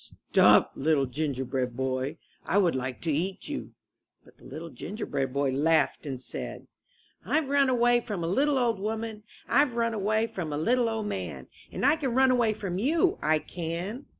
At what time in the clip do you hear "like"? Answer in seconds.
2.75-3.01